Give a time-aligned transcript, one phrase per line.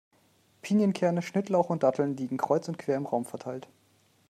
[0.63, 3.67] Pinienkerne, Schnittlauch und Datteln liegen kreuz und quer im Raum verteilt.